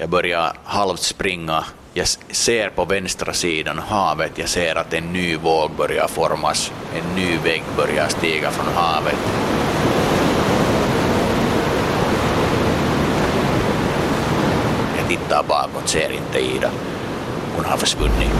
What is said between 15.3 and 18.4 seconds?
bakåt, ser inte Ida. Hon har försvunnit.